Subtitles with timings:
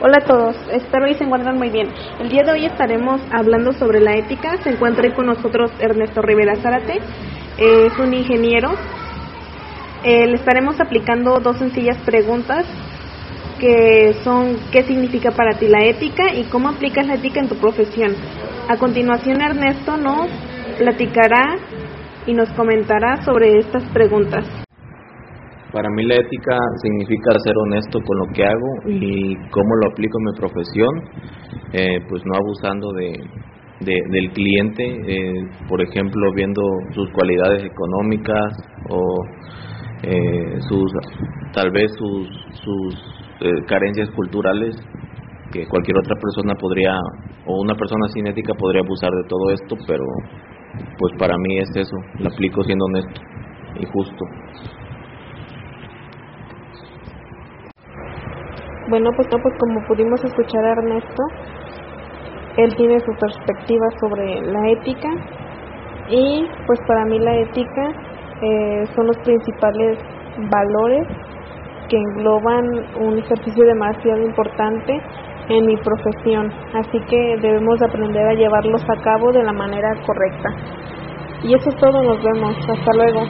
[0.00, 1.88] Hola a todos, espero y se encuentran muy bien.
[2.20, 4.56] El día de hoy estaremos hablando sobre la ética.
[4.58, 7.00] Se encuentra con nosotros Ernesto Rivera Zárate,
[7.58, 8.70] es un ingeniero.
[10.04, 12.64] Eh, le estaremos aplicando dos sencillas preguntas
[13.58, 17.56] que son qué significa para ti la ética y cómo aplicas la ética en tu
[17.56, 18.14] profesión.
[18.68, 20.30] A continuación Ernesto nos
[20.78, 21.56] platicará
[22.24, 24.67] y nos comentará sobre estas preguntas.
[25.72, 30.18] Para mí la ética significa ser honesto con lo que hago y cómo lo aplico
[30.18, 30.88] en mi profesión,
[31.72, 33.12] eh, pues no abusando de,
[33.84, 35.32] del cliente, eh,
[35.68, 36.62] por ejemplo, viendo
[36.94, 38.56] sus cualidades económicas
[38.88, 39.14] o
[40.04, 40.90] eh, sus
[41.52, 42.28] tal vez sus,
[42.64, 42.94] sus
[43.66, 44.74] carencias culturales
[45.52, 46.96] que cualquier otra persona podría
[47.46, 50.04] o una persona sin ética podría abusar de todo esto, pero
[50.98, 53.20] pues para mí es eso, lo aplico siendo honesto
[53.80, 54.24] y justo.
[58.88, 61.22] Bueno, pues no, pues como pudimos escuchar a Ernesto,
[62.56, 65.10] él tiene su perspectiva sobre la ética
[66.08, 67.92] y pues para mí la ética
[68.40, 69.98] eh, son los principales
[70.50, 71.06] valores
[71.90, 72.64] que engloban
[72.98, 74.98] un ejercicio demasiado importante
[75.50, 80.48] en mi profesión, así que debemos aprender a llevarlos a cabo de la manera correcta.
[81.42, 83.20] Y eso es todo, nos vemos, hasta luego.